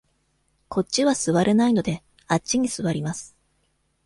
[0.67, 3.35] こっちは座れないので、あっちに座ります。